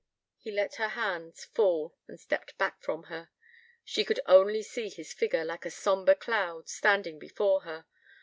He 0.39 0.49
let 0.49 0.77
her 0.77 0.87
hands 0.87 1.45
fall 1.45 1.95
and 2.07 2.19
stepped 2.19 2.57
back 2.57 2.81
from 2.81 3.03
her. 3.03 3.29
She 3.83 4.03
could 4.03 4.19
only 4.25 4.63
see 4.63 4.89
his 4.89 5.13
figure, 5.13 5.45
like 5.45 5.63
a 5.63 5.69
sombre 5.69 6.15
cloud, 6.15 6.67
standing 6.67 7.19
before 7.19 7.61
her. 7.61 7.85